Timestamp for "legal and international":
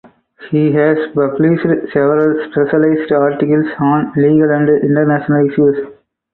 4.15-5.47